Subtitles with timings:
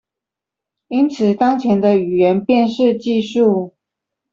[0.87, 3.73] 因此當前的語音辨識技術